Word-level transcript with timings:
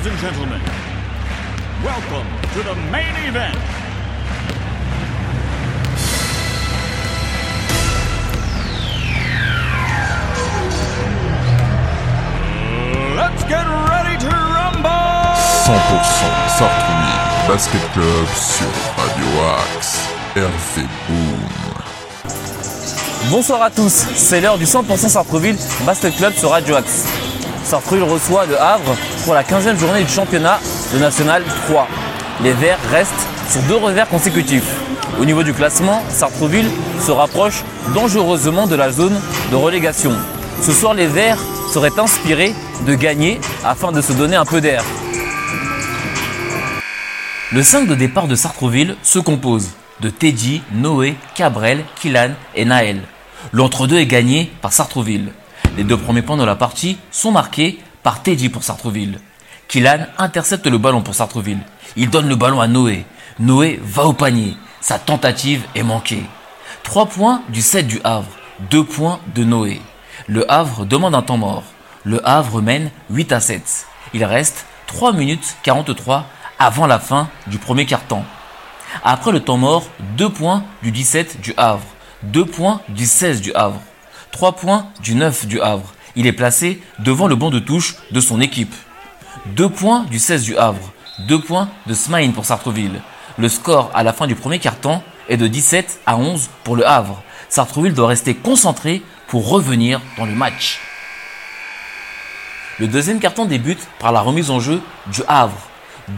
Ladies 0.00 0.12
and 0.12 0.32
gentlemen, 0.32 0.62
welcome 1.84 2.26
to 2.54 2.62
the 2.62 2.74
main 2.90 3.14
event. 3.28 3.54
Let's 13.14 13.44
get 13.44 13.66
ready 13.90 14.16
to 14.20 14.28
rumble! 14.30 14.88
100% 15.66 15.76
Sartrouville 16.56 17.46
Basket 17.46 17.92
Club 17.92 18.26
sur 18.34 18.72
Radio 18.96 19.26
Axe. 19.58 19.98
RV 20.34 20.86
Boom. 21.08 21.60
Bonsoir 23.30 23.60
à 23.60 23.70
tous, 23.70 24.06
c'est 24.14 24.40
l'heure 24.40 24.56
du 24.56 24.64
100% 24.64 25.10
Sartreville 25.10 25.58
Basket 25.84 26.16
Club 26.16 26.32
sur 26.32 26.48
Radio 26.52 26.76
Axe. 26.76 27.19
Sartreville 27.70 28.02
reçoit 28.02 28.46
Le 28.46 28.60
Havre 28.60 28.96
pour 29.24 29.32
la 29.32 29.44
15e 29.44 29.78
journée 29.78 30.02
du 30.02 30.10
championnat 30.10 30.58
de 30.92 30.98
National 30.98 31.44
3. 31.68 31.86
Les 32.42 32.52
Verts 32.52 32.80
restent 32.90 33.28
sur 33.48 33.62
deux 33.62 33.76
revers 33.76 34.08
consécutifs. 34.08 34.74
Au 35.20 35.24
niveau 35.24 35.44
du 35.44 35.54
classement, 35.54 36.02
Sartreville 36.08 36.68
se 37.00 37.12
rapproche 37.12 37.62
dangereusement 37.94 38.66
de 38.66 38.74
la 38.74 38.90
zone 38.90 39.20
de 39.52 39.54
relégation. 39.54 40.10
Ce 40.60 40.72
soir, 40.72 40.94
les 40.94 41.06
Verts 41.06 41.38
seraient 41.72 41.96
inspirés 41.96 42.56
de 42.88 42.94
gagner 42.96 43.40
afin 43.62 43.92
de 43.92 44.00
se 44.00 44.14
donner 44.14 44.34
un 44.34 44.44
peu 44.44 44.60
d'air. 44.60 44.82
Le 47.52 47.62
5 47.62 47.86
de 47.86 47.94
départ 47.94 48.26
de 48.26 48.34
Sartreville 48.34 48.96
se 49.04 49.20
compose 49.20 49.68
de 50.00 50.10
Teddy, 50.10 50.60
Noé, 50.72 51.14
Cabrel, 51.36 51.84
Kilan 52.00 52.30
et 52.56 52.64
Naël. 52.64 53.02
L'entre-deux 53.52 53.98
est 53.98 54.06
gagné 54.06 54.50
par 54.60 54.72
Sartreville. 54.72 55.30
Les 55.76 55.84
deux 55.84 55.96
premiers 55.96 56.22
points 56.22 56.36
de 56.36 56.44
la 56.44 56.56
partie 56.56 56.98
sont 57.10 57.30
marqués 57.30 57.78
par 58.02 58.22
Teddy 58.22 58.48
pour 58.48 58.64
Sartreville. 58.64 59.20
Kilan 59.68 60.06
intercepte 60.18 60.66
le 60.66 60.78
ballon 60.78 61.00
pour 61.00 61.14
Sartreville. 61.14 61.60
Il 61.96 62.10
donne 62.10 62.28
le 62.28 62.34
ballon 62.34 62.60
à 62.60 62.66
Noé. 62.66 63.04
Noé 63.38 63.80
va 63.82 64.06
au 64.06 64.12
panier. 64.12 64.56
Sa 64.80 64.98
tentative 64.98 65.62
est 65.74 65.82
manquée. 65.82 66.24
3 66.82 67.06
points 67.06 67.42
du 67.50 67.62
7 67.62 67.86
du 67.86 68.00
Havre. 68.02 68.30
2 68.70 68.84
points 68.84 69.20
de 69.34 69.44
Noé. 69.44 69.80
Le 70.26 70.50
Havre 70.50 70.84
demande 70.86 71.14
un 71.14 71.22
temps 71.22 71.38
mort. 71.38 71.64
Le 72.04 72.26
Havre 72.26 72.60
mène 72.60 72.90
8 73.10 73.32
à 73.32 73.40
7. 73.40 73.86
Il 74.12 74.24
reste 74.24 74.66
3 74.88 75.12
minutes 75.12 75.56
43 75.62 76.26
avant 76.58 76.86
la 76.86 76.98
fin 76.98 77.28
du 77.46 77.58
premier 77.58 77.86
quart-temps. 77.86 78.24
Après 79.04 79.30
le 79.30 79.40
temps 79.40 79.56
mort, 79.56 79.84
2 80.16 80.28
points 80.30 80.64
du 80.82 80.90
17 80.90 81.40
du 81.40 81.54
Havre, 81.56 81.86
2 82.24 82.44
points 82.44 82.80
du 82.88 83.06
16 83.06 83.40
du 83.40 83.52
Havre, 83.54 83.80
3 84.32 84.52
points 84.56 84.86
du 85.02 85.14
9 85.14 85.46
du 85.46 85.60
Havre. 85.60 85.92
Il 86.16 86.26
est 86.26 86.32
placé 86.32 86.82
devant 86.98 87.26
le 87.26 87.36
banc 87.36 87.50
de 87.50 87.58
touche 87.58 87.96
de 88.10 88.20
son 88.20 88.40
équipe. 88.40 88.74
2 89.56 89.68
points 89.68 90.04
du 90.04 90.18
16 90.18 90.42
du 90.42 90.56
Havre, 90.56 90.92
2 91.20 91.40
points 91.40 91.68
de 91.86 91.94
Smaïn 91.94 92.32
pour 92.32 92.44
Sartreville. 92.44 93.00
Le 93.38 93.48
score 93.48 93.90
à 93.94 94.02
la 94.02 94.12
fin 94.12 94.26
du 94.26 94.34
premier 94.34 94.58
quart-temps 94.58 95.02
est 95.28 95.36
de 95.36 95.46
17 95.46 96.00
à 96.06 96.16
11 96.16 96.50
pour 96.64 96.76
le 96.76 96.86
Havre. 96.86 97.22
Sartreville 97.48 97.94
doit 97.94 98.08
rester 98.08 98.34
concentré 98.34 99.02
pour 99.28 99.48
revenir 99.48 100.00
dans 100.16 100.26
le 100.26 100.34
match. 100.34 100.80
Le 102.78 102.88
deuxième 102.88 103.20
carton 103.20 103.44
débute 103.44 103.86
par 103.98 104.12
la 104.12 104.20
remise 104.20 104.50
en 104.50 104.60
jeu 104.60 104.80
du 105.12 105.22
Havre. 105.28 105.68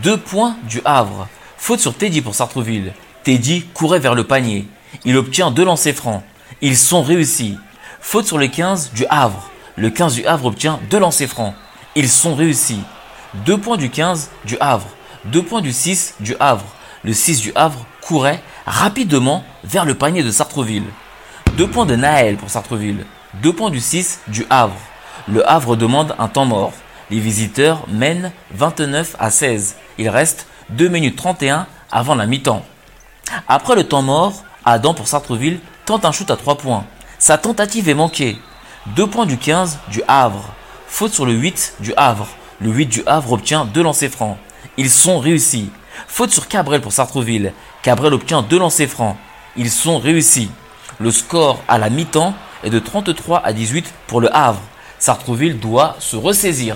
2 0.02 0.16
points 0.16 0.56
du 0.68 0.80
Havre. 0.84 1.28
Faute 1.56 1.80
sur 1.80 1.94
Teddy 1.94 2.20
pour 2.22 2.34
Sartreville. 2.34 2.92
Teddy 3.24 3.66
courait 3.74 3.98
vers 3.98 4.14
le 4.14 4.24
panier. 4.24 4.66
Il 5.04 5.16
obtient 5.16 5.50
deux 5.50 5.64
lancers 5.64 5.94
francs. 5.94 6.22
Ils 6.60 6.76
sont 6.76 7.02
réussis. 7.02 7.58
Faute 8.04 8.26
sur 8.26 8.36
le 8.36 8.48
15 8.48 8.92
du 8.92 9.06
Havre. 9.08 9.48
Le 9.76 9.88
15 9.88 10.16
du 10.16 10.26
Havre 10.26 10.46
obtient 10.46 10.80
deux 10.90 10.98
lancers 10.98 11.28
francs. 11.28 11.54
Ils 11.94 12.10
sont 12.10 12.34
réussis. 12.34 12.80
2 13.46 13.56
points 13.56 13.76
du 13.76 13.90
15 13.90 14.28
du 14.44 14.58
Havre. 14.60 14.88
2 15.26 15.42
points 15.44 15.62
du 15.62 15.72
6 15.72 16.16
du 16.18 16.34
Havre. 16.40 16.64
Le 17.04 17.12
6 17.14 17.40
du 17.40 17.52
Havre 17.54 17.86
courait 18.02 18.42
rapidement 18.66 19.44
vers 19.62 19.84
le 19.84 19.94
panier 19.94 20.24
de 20.24 20.32
Sartreville. 20.32 20.84
2 21.56 21.68
points 21.68 21.86
de 21.86 21.94
Naël 21.94 22.36
pour 22.36 22.50
Sartreville. 22.50 23.06
2 23.34 23.52
points 23.52 23.70
du 23.70 23.80
6 23.80 24.20
du 24.26 24.44
Havre. 24.50 24.76
Le 25.28 25.48
Havre 25.48 25.76
demande 25.76 26.14
un 26.18 26.28
temps 26.28 26.44
mort. 26.44 26.72
Les 27.08 27.20
visiteurs 27.20 27.86
mènent 27.88 28.32
29 28.50 29.14
à 29.20 29.30
16. 29.30 29.76
Il 29.98 30.08
reste 30.08 30.48
2 30.70 30.88
minutes 30.88 31.16
31 31.16 31.68
avant 31.90 32.16
la 32.16 32.26
mi-temps. 32.26 32.64
Après 33.46 33.76
le 33.76 33.84
temps 33.84 34.02
mort, 34.02 34.42
Adam 34.64 34.92
pour 34.92 35.06
Sartreville 35.06 35.60
tente 35.86 36.04
un 36.04 36.12
shoot 36.12 36.30
à 36.30 36.36
3 36.36 36.58
points. 36.58 36.84
Sa 37.22 37.38
tentative 37.38 37.88
est 37.88 37.94
manquée. 37.94 38.36
2 38.96 39.06
points 39.06 39.26
du 39.26 39.38
15 39.38 39.78
du 39.92 40.02
Havre. 40.08 40.42
Faute 40.88 41.12
sur 41.12 41.24
le 41.24 41.32
8 41.32 41.74
du 41.78 41.94
Havre. 41.96 42.26
Le 42.60 42.72
8 42.72 42.86
du 42.86 43.02
Havre 43.06 43.30
obtient 43.30 43.64
2 43.64 43.80
lancers 43.80 44.10
francs. 44.10 44.36
Ils 44.76 44.90
sont 44.90 45.20
réussis. 45.20 45.70
Faute 46.08 46.32
sur 46.32 46.48
Cabrel 46.48 46.80
pour 46.80 46.92
Sartreville. 46.92 47.52
Cabrel 47.82 48.12
obtient 48.12 48.42
2 48.42 48.58
lancers 48.58 48.88
francs. 48.88 49.16
Ils 49.56 49.70
sont 49.70 50.00
réussis. 50.00 50.50
Le 50.98 51.12
score 51.12 51.62
à 51.68 51.78
la 51.78 51.90
mi-temps 51.90 52.34
est 52.64 52.70
de 52.70 52.80
33 52.80 53.40
à 53.44 53.52
18 53.52 53.94
pour 54.08 54.20
le 54.20 54.34
Havre. 54.34 54.62
Sartreville 54.98 55.60
doit 55.60 55.94
se 56.00 56.16
ressaisir. 56.16 56.74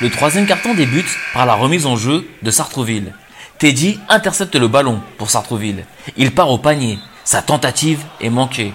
Le 0.00 0.10
troisième 0.10 0.46
carton 0.46 0.74
débute 0.74 1.16
par 1.32 1.46
la 1.46 1.54
remise 1.54 1.86
en 1.86 1.94
jeu 1.94 2.28
de 2.42 2.50
Sartreville. 2.50 3.14
Teddy 3.58 4.00
intercepte 4.08 4.56
le 4.56 4.66
ballon 4.66 5.00
pour 5.18 5.30
Sartreville. 5.30 5.84
Il 6.16 6.34
part 6.34 6.50
au 6.50 6.58
panier. 6.58 6.98
Sa 7.22 7.42
tentative 7.42 8.02
est 8.20 8.30
manquée. 8.30 8.72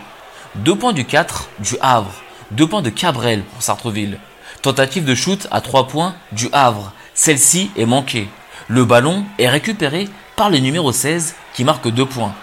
2 0.55 0.75
points 0.75 0.93
du 0.93 1.03
4 1.03 1.49
du 1.59 1.75
Havre. 1.81 2.13
2 2.51 2.67
points 2.67 2.83
de 2.83 2.91
Cabrel 2.91 3.41
pour 3.41 3.63
Sartreville. 3.63 4.19
Tentative 4.61 5.03
de 5.03 5.15
shoot 5.15 5.47
à 5.49 5.61
3 5.61 5.87
points 5.87 6.13
du 6.31 6.47
Havre. 6.51 6.93
Celle-ci 7.15 7.71
est 7.75 7.87
manquée. 7.87 8.29
Le 8.67 8.85
ballon 8.85 9.25
est 9.39 9.49
récupéré 9.49 10.07
par 10.35 10.51
le 10.51 10.59
numéro 10.59 10.91
16 10.91 11.33
qui 11.55 11.63
marque 11.63 11.87
2 11.87 12.05
points. 12.05 12.35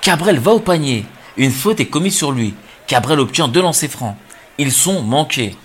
Cabrel 0.00 0.38
va 0.38 0.52
au 0.52 0.60
panier. 0.60 1.06
Une 1.36 1.50
faute 1.50 1.80
est 1.80 1.86
commise 1.86 2.16
sur 2.16 2.30
lui. 2.30 2.54
Cabrel 2.86 3.18
obtient 3.18 3.48
deux 3.48 3.62
lancers 3.62 3.90
francs. 3.90 4.16
Ils 4.58 4.72
sont 4.72 5.02
manqués. 5.02 5.56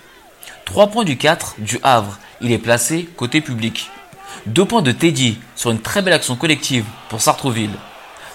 3 0.66 0.88
points 0.88 1.03
du 1.06 1.18
4 1.18 1.58
du 1.59 1.79
Havre. 1.84 2.18
Il 2.41 2.52
est 2.52 2.58
placé 2.58 3.08
côté 3.16 3.41
public. 3.41 3.91
2 4.47 4.66
points 4.66 4.81
de 4.81 4.91
Teddy 4.91 5.38
sur 5.56 5.69
une 5.69 5.81
très 5.81 6.02
belle 6.02 6.13
action 6.13 6.35
collective 6.35 6.85
pour 7.09 7.22
Sartreville. 7.22 7.78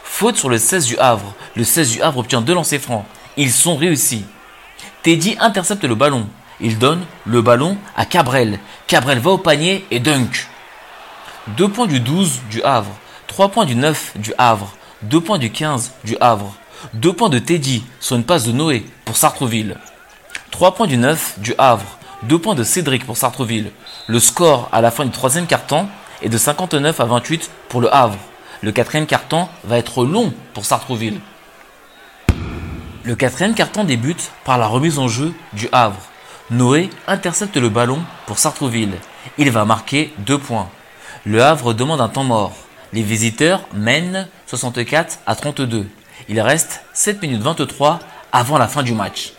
Faute 0.04 0.36
sur 0.36 0.48
le 0.48 0.58
16 0.58 0.86
du 0.86 0.96
Havre. 0.98 1.34
Le 1.56 1.64
16 1.64 1.90
du 1.90 2.00
Havre 2.00 2.18
obtient 2.18 2.40
deux 2.40 2.54
lancers 2.54 2.80
francs. 2.80 3.04
Ils 3.36 3.52
sont 3.52 3.76
réussis. 3.76 4.24
Teddy 5.02 5.36
intercepte 5.40 5.84
le 5.84 5.94
ballon. 5.94 6.28
Il 6.60 6.78
donne 6.78 7.04
le 7.24 7.42
ballon 7.42 7.76
à 7.96 8.06
Cabrel. 8.06 8.60
Cabrel 8.86 9.18
va 9.18 9.30
au 9.32 9.38
panier 9.38 9.84
et 9.90 9.98
dunk. 9.98 10.48
2 11.56 11.68
points 11.68 11.86
du 11.86 12.00
12 12.00 12.40
du 12.48 12.62
Havre. 12.62 12.96
3 13.26 13.48
points 13.48 13.64
du 13.66 13.74
9 13.74 14.12
du 14.16 14.32
Havre. 14.38 14.72
2 15.02 15.20
points 15.20 15.38
du 15.38 15.50
15 15.50 15.92
du 16.04 16.16
Havre. 16.20 16.54
2 16.94 17.12
points 17.12 17.28
de 17.28 17.38
Teddy 17.38 17.84
sur 17.98 18.16
une 18.16 18.24
passe 18.24 18.44
de 18.44 18.52
Noé 18.52 18.86
pour 19.04 19.16
Sartreville. 19.16 19.78
3 20.52 20.74
points 20.74 20.86
du 20.86 20.96
9 20.96 21.40
du 21.40 21.54
Havre. 21.58 21.98
2 22.22 22.38
points 22.38 22.54
de 22.54 22.62
Cédric 22.62 23.04
pour 23.04 23.16
Sartreville. 23.16 23.72
Le 24.06 24.20
score 24.20 24.68
à 24.70 24.80
la 24.80 24.92
fin 24.92 25.04
du 25.04 25.10
troisième 25.10 25.46
quart-temps 25.46 25.88
est 26.22 26.28
de 26.28 26.38
59 26.38 27.00
à 27.00 27.04
28 27.04 27.50
pour 27.68 27.80
le 27.80 27.92
Havre. 27.92 28.18
Le 28.62 28.70
quatrième 28.70 29.06
quart-temps 29.06 29.50
va 29.64 29.76
être 29.78 30.04
long 30.04 30.32
pour 30.54 30.64
Sartreville. 30.64 31.20
Le 33.06 33.14
quatrième 33.14 33.52
quart-temps 33.52 33.84
débute 33.84 34.30
par 34.44 34.56
la 34.56 34.66
remise 34.66 34.98
en 34.98 35.08
jeu 35.08 35.34
du 35.52 35.68
Havre. 35.72 36.00
Noé 36.50 36.88
intercepte 37.06 37.58
le 37.58 37.68
ballon 37.68 38.02
pour 38.26 38.38
Sartreville. 38.38 38.94
Il 39.36 39.50
va 39.50 39.66
marquer 39.66 40.14
2 40.20 40.38
points. 40.38 40.70
Le 41.26 41.42
Havre 41.42 41.74
demande 41.74 42.00
un 42.00 42.08
temps 42.08 42.24
mort. 42.24 42.54
Les 42.94 43.02
visiteurs 43.02 43.60
mènent 43.74 44.26
64 44.46 45.18
à 45.26 45.34
32. 45.34 45.86
Il 46.30 46.40
reste 46.40 46.80
7 46.94 47.20
minutes 47.20 47.42
23 47.42 47.98
avant 48.32 48.56
la 48.56 48.68
fin 48.68 48.82
du 48.82 48.94
match. 48.94 49.34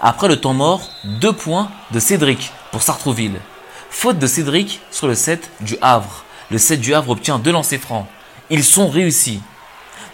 Après 0.00 0.28
le 0.28 0.40
temps 0.40 0.54
mort, 0.54 0.88
2 1.04 1.34
points 1.34 1.70
de 1.90 2.00
Cédric 2.00 2.50
pour 2.70 2.80
Sartreville. 2.80 3.40
Faute 3.90 4.18
de 4.18 4.26
Cédric 4.26 4.80
sur 4.90 5.06
le 5.06 5.14
7 5.14 5.50
du 5.60 5.76
Havre. 5.82 6.24
Le 6.50 6.56
7 6.56 6.80
du 6.80 6.94
Havre 6.94 7.10
obtient 7.10 7.38
deux 7.38 7.52
lancers 7.52 7.78
francs. 7.78 8.06
Ils 8.48 8.64
sont 8.64 8.88
réussis. 8.88 9.42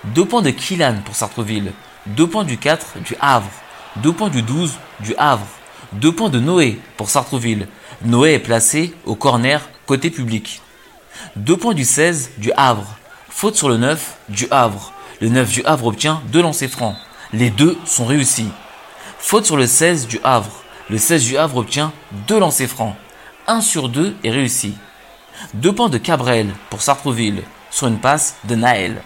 2 0.03 0.25
points 0.25 0.43
de 0.43 0.51
Kilan 0.51 0.97
pour 1.05 1.15
Sartreville. 1.15 1.73
2 2.17 2.27
points 2.27 2.45
du 2.45 2.57
4 2.57 3.01
du 3.01 3.15
Havre. 3.21 3.51
2 3.97 4.13
points 4.13 4.31
du 4.31 4.43
12 4.43 4.73
du 5.01 5.15
Havre. 5.19 5.47
2 5.93 6.13
points 6.13 6.31
de 6.31 6.41
Noé 6.41 6.81
pour 6.97 7.11
Sartreville. 7.11 7.69
Noé 8.03 8.35
est 8.35 8.39
placé 8.39 8.95
au 9.05 9.15
corner 9.15 9.69
côté 9.87 10.11
public. 10.11 10.63
2 11.37 11.57
points 11.57 11.75
du 11.75 11.85
16 11.85 12.31
du 12.39 12.51
Havre. 12.57 12.97
Faute 13.29 13.57
sur 13.57 13.69
le 13.69 13.77
9 13.77 14.17
du 14.31 14.47
Havre. 14.51 14.93
Le 15.21 15.29
9 15.29 15.51
du 15.51 15.65
Havre 15.65 15.87
obtient 15.87 16.23
deux 16.29 16.41
lancers 16.41 16.71
francs. 16.71 16.97
Les 17.33 17.51
deux 17.51 17.77
sont 17.85 18.07
réussis. 18.07 18.49
Faute 19.19 19.45
sur 19.45 19.57
le 19.57 19.67
16 19.67 20.07
du 20.07 20.19
Havre. 20.25 20.63
Le 20.89 20.97
16 20.97 21.25
du 21.25 21.37
Havre 21.37 21.59
obtient 21.59 21.93
deux 22.27 22.39
lancers 22.39 22.69
francs. 22.69 22.95
1 23.49 23.61
sur 23.61 23.91
2 23.91 24.17
est 24.25 24.31
réussi. 24.31 24.75
2 25.55 25.75
points 25.75 25.91
de 25.91 25.99
Cabrel 25.99 26.49
pour 26.71 26.81
Sartreville 26.81 27.43
sur 27.71 27.87
une 27.87 27.99
passe 27.99 28.37
de 28.45 28.55
Naël. 28.55 29.03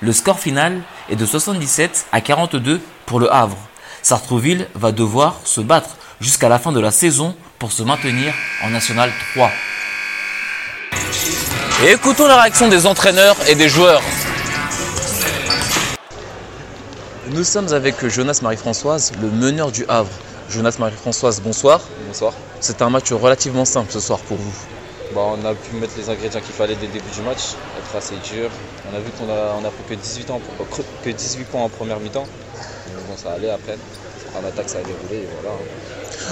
Le 0.00 0.12
score 0.12 0.40
final 0.40 0.82
est 1.08 1.16
de 1.16 1.26
77 1.26 2.06
à 2.12 2.20
42 2.20 2.80
pour 3.06 3.20
le 3.20 3.32
Havre. 3.32 3.56
Sartreville 4.02 4.68
va 4.74 4.92
devoir 4.92 5.40
se 5.44 5.60
battre 5.60 5.96
jusqu'à 6.20 6.48
la 6.48 6.58
fin 6.58 6.72
de 6.72 6.80
la 6.80 6.90
saison 6.90 7.34
pour 7.58 7.72
se 7.72 7.82
maintenir 7.82 8.32
en 8.62 8.70
National 8.70 9.10
3. 9.34 9.50
Et 11.84 11.92
écoutons 11.92 12.26
la 12.26 12.40
réaction 12.40 12.68
des 12.68 12.86
entraîneurs 12.86 13.36
et 13.48 13.54
des 13.54 13.68
joueurs. 13.68 14.02
Nous 17.30 17.44
sommes 17.44 17.72
avec 17.72 18.06
Jonas 18.06 18.40
Marie-Françoise, 18.42 19.12
le 19.20 19.28
meneur 19.28 19.72
du 19.72 19.84
Havre. 19.88 20.10
Jonas 20.50 20.76
Marie-Françoise, 20.78 21.40
bonsoir. 21.40 21.80
Bonsoir. 22.06 22.32
C'est 22.60 22.82
un 22.82 22.90
match 22.90 23.12
relativement 23.12 23.64
simple 23.64 23.90
ce 23.90 24.00
soir 24.00 24.18
pour 24.20 24.36
vous. 24.36 24.73
Bon, 25.12 25.36
on 25.38 25.44
a 25.44 25.54
pu 25.54 25.76
mettre 25.76 25.92
les 25.96 26.08
ingrédients 26.08 26.40
qu'il 26.40 26.54
fallait 26.54 26.74
dès 26.76 26.86
le 26.86 26.92
début 26.92 27.10
du 27.14 27.20
match, 27.22 27.54
être 27.78 27.96
assez 27.96 28.16
dur. 28.16 28.50
On 28.90 28.96
a 28.96 29.00
vu 29.00 29.10
qu'on 29.18 29.30
a, 29.30 29.54
on 29.60 29.64
a 29.64 29.70
pris 29.70 29.84
que 29.88 29.94
18, 29.94 30.30
ans, 30.30 30.40
que 31.04 31.10
18 31.10 31.44
points 31.44 31.62
en 31.62 31.68
première 31.68 32.00
mi-temps. 32.00 32.26
Bon, 33.08 33.16
ça 33.16 33.32
allait 33.32 33.50
après. 33.50 33.76
En 34.34 34.44
attaque, 34.44 34.68
ça 34.68 34.78
a 34.78 34.82
déroulé 34.82 35.22
et 35.22 35.28
voilà. 35.40 35.56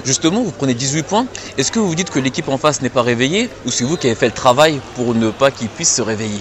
Justement, 0.05 0.43
vous 0.43 0.51
prenez 0.53 0.75
18 0.75 1.03
points. 1.03 1.27
Est-ce 1.59 1.71
que 1.71 1.79
vous 1.79 1.89
vous 1.89 1.95
dites 1.95 2.11
que 2.11 2.19
l'équipe 2.19 2.49
en 2.49 2.59
face 2.59 2.81
n'est 2.83 2.89
pas 2.89 3.03
réveillée 3.03 3.51
ou 3.67 3.71
c'est 3.71 3.85
vous 3.85 3.97
qui 3.97 4.07
avez 4.07 4.17
fait 4.17 4.27
le 4.27 4.33
travail 4.33 4.81
pour 4.97 5.15
ne 5.15 5.31
pas 5.31 5.51
qu'ils 5.51 5.69
puissent 5.69 5.95
se 5.95 6.03
réveiller? 6.03 6.41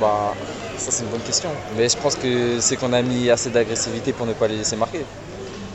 Bah, 0.00 0.34
ça 0.78 0.90
c'est 0.90 1.04
une 1.04 1.10
bonne 1.10 1.20
question. 1.20 1.50
Mais 1.76 1.88
je 1.88 1.96
pense 1.96 2.16
que 2.16 2.58
c'est 2.60 2.76
qu'on 2.76 2.92
a 2.92 3.02
mis 3.02 3.30
assez 3.30 3.50
d'agressivité 3.50 4.12
pour 4.12 4.26
ne 4.26 4.32
pas 4.32 4.48
les 4.48 4.56
laisser 4.56 4.76
marquer. 4.76 5.04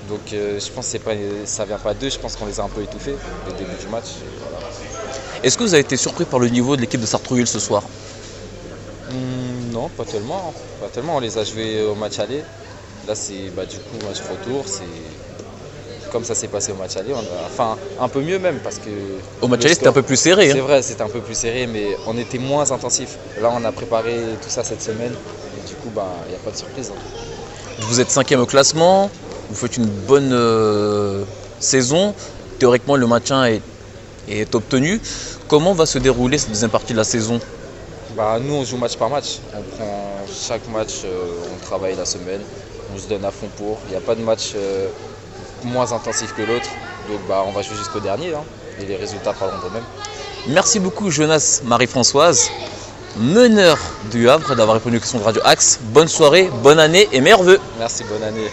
Donc 0.10 0.34
euh, 0.34 0.60
je 0.60 0.72
pense 0.72 0.92
que 0.92 0.98
pas, 0.98 1.12
ça 1.46 1.66
vient 1.66 1.78
pas 1.78 1.94
d'eux, 1.94 2.10
je 2.10 2.18
pense 2.18 2.36
qu'on 2.36 2.48
les 2.48 2.60
a 2.60 2.64
un 2.64 2.70
peu 2.70 2.82
étouffés 2.82 3.16
au 3.48 3.52
début 3.52 3.76
du 3.80 3.88
match. 3.88 4.08
Voilà. 4.42 4.59
Est-ce 5.44 5.58
que 5.58 5.64
vous 5.64 5.74
avez 5.74 5.82
été 5.82 5.98
surpris 5.98 6.26
par 6.26 6.40
le 6.40 6.50
niveau 6.50 6.76
de 6.76 6.82
l'équipe 6.82 7.00
de 7.00 7.06
Sartrouville 7.06 7.48
ce 7.48 7.60
soir? 7.60 7.84
Hum, 9.12 9.72
non, 9.72 9.90
pas 9.90 10.06
tellement. 10.06 10.54
Pas 10.82 10.88
tellement. 10.90 11.16
On 11.18 11.20
les 11.20 11.38
a 11.38 11.44
joués 11.44 11.84
au 11.84 11.96
match 11.96 12.20
aller. 12.20 12.44
Là, 13.08 13.16
c'est 13.16 13.50
bah, 13.56 13.66
du 13.66 13.78
coup 13.78 14.06
match 14.06 14.18
retour. 14.30 14.66
C'est 14.68 14.84
comme 16.12 16.24
ça 16.26 16.36
s'est 16.36 16.48
passé 16.48 16.72
au 16.72 16.76
match 16.76 16.98
aller. 16.98 17.14
On 17.14 17.20
a- 17.20 17.46
Enfin, 17.46 17.78
un 18.00 18.10
peu 18.10 18.22
mieux 18.22 18.40
même 18.40 18.60
parce 18.64 18.78
que. 18.80 18.90
Au 19.42 19.48
match 19.48 19.60
le 19.62 19.66
aller, 19.68 19.76
c'était 19.76 19.88
un 19.88 19.94
peu 19.94 20.02
plus 20.02 20.18
serré. 20.18 20.50
hein. 20.50 20.54
C'est 20.56 20.60
vrai, 20.62 20.82
c'était 20.82 21.04
un 21.04 21.10
peu 21.10 21.22
plus 21.22 21.36
serré, 21.36 21.68
mais 21.68 21.96
on 22.08 22.18
était 22.18 22.38
moins 22.40 22.70
intensif. 22.72 23.18
Là, 23.42 23.50
on 23.54 23.64
a 23.64 23.72
préparé 23.72 24.18
tout 24.42 24.50
ça 24.50 24.64
cette 24.64 24.82
semaine. 24.82 25.14
Et 25.14 25.68
du 25.68 25.76
coup, 25.76 25.90
bah, 25.96 26.08
il 26.28 26.32
n'y 26.32 26.36
a 26.36 26.40
pas 26.40 26.52
de 26.52 26.58
surprise. 26.58 26.92
hein. 26.94 27.00
Vous 27.82 28.02
êtes 28.02 28.12
cinquième 28.12 28.42
au 28.42 28.46
classement, 28.46 29.10
vous 29.50 29.56
faites 29.56 29.78
une 29.78 29.86
bonne 29.86 30.32
euh, 30.34 31.24
saison. 31.62 32.14
Théoriquement, 32.60 32.98
le 32.98 33.08
maintien 33.08 33.46
est, 33.46 33.62
est 34.30 34.54
obtenu. 34.56 35.02
Comment 35.48 35.74
va 35.74 35.86
se 35.86 35.98
dérouler 36.00 36.38
cette 36.38 36.50
deuxième 36.50 36.70
partie 36.72 36.94
de 36.94 36.98
la 36.98 37.04
saison? 37.04 37.40
Bah, 38.16 38.38
nous, 38.42 38.54
on 38.56 38.64
joue 38.64 38.78
match 38.78 38.96
par 38.98 39.10
match. 39.10 39.40
On 39.56 39.62
prend 39.76 40.16
chaque 40.48 40.68
match, 40.70 41.02
euh, 41.06 41.26
on 41.54 41.66
travaille 41.66 41.96
la 41.96 42.06
semaine, 42.06 42.42
on 42.94 42.98
se 42.98 43.08
donne 43.08 43.24
à 43.26 43.32
fond 43.32 43.48
pour. 43.58 43.78
Il 43.88 43.92
n'y 43.92 43.98
a 43.98 44.02
pas 44.02 44.16
de 44.16 44.22
match 44.22 44.54
euh, 44.56 44.88
moins 45.64 45.92
intensif 45.94 46.34
que 46.36 46.42
l'autre. 46.42 46.70
Donc, 47.10 47.20
bah, 47.28 47.44
on 47.48 47.52
va 47.52 47.62
jouer 47.62 47.76
jusqu'au 47.78 48.00
dernier. 48.00 48.34
hein. 48.34 48.44
et 48.82 48.86
les 48.86 48.96
résultats 48.96 49.34
parleront 49.34 49.60
d'eux-mêmes. 49.60 49.84
Merci 50.48 50.80
beaucoup 50.80 51.12
Jonas 51.12 51.62
Marie-Françoise, 51.66 52.50
meneur 53.18 53.78
du 54.12 54.30
Havre, 54.30 54.56
d'avoir 54.56 54.76
répondu 54.76 54.98
aux 54.98 55.00
questions 55.02 55.20
de 55.20 55.24
Radio 55.24 55.42
Axe. 55.46 55.80
Bonne 55.82 56.08
soirée, 56.08 56.50
bonne 56.64 56.80
année 56.80 57.08
et 57.12 57.20
meilleurs 57.22 57.44
vœux. 57.44 57.60
Merci, 57.78 58.04
bonne 58.06 58.24
année. 58.24 58.50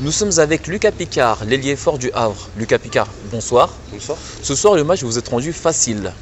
Nous 0.00 0.12
sommes 0.12 0.38
avec 0.38 0.66
Lucas 0.66 0.92
Picard, 0.92 1.46
l'ailier 1.46 1.74
fort 1.74 1.96
du 1.96 2.10
Havre. 2.12 2.50
Lucas 2.58 2.78
Picard, 2.78 3.08
bonsoir. 3.30 3.72
Bonsoir. 3.90 4.18
Ce 4.42 4.54
soir, 4.54 4.74
le 4.74 4.84
match 4.84 5.02
vous 5.02 5.16
êtes 5.16 5.28
rendu 5.28 5.54
facile. 5.54 6.12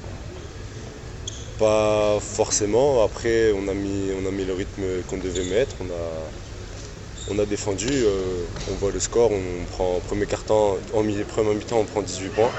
Pas 1.59 2.19
forcément. 2.21 3.03
Après, 3.03 3.53
on 3.53 3.67
a 3.67 3.75
mis, 3.75 4.11
on 4.23 4.29
a 4.29 4.31
mis 4.31 4.45
le 4.45 4.53
rythme 4.55 4.83
qu'on 5.09 5.17
devait 5.17 5.45
mettre. 5.47 5.75
On 5.81 5.87
a, 5.87 7.35
on 7.35 7.43
a 7.43 7.45
défendu. 7.47 7.89
euh, 7.91 8.45
on 8.71 8.75
voit 8.75 8.93
le 8.93 9.01
score. 9.01 9.33
On 9.33 9.65
prend 9.73 9.99
premier 10.07 10.27
quart-temps, 10.27 10.77
en 10.93 11.03
milieu 11.03 11.25
premier 11.25 11.55
mi-temps, 11.55 11.79
on 11.79 11.85
prend 11.85 12.03
18 12.03 12.29
points. 12.29 12.51